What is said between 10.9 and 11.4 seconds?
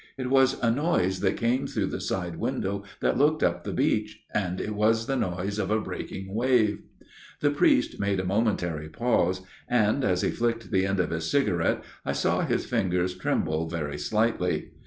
of his